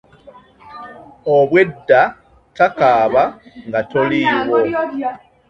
Obwedda 1.35 2.01
takaaba 2.55 3.23
nga 3.67 3.81
toliiwo. 3.89 4.55